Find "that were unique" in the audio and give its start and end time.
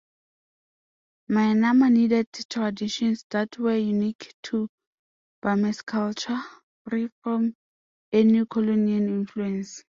3.29-4.33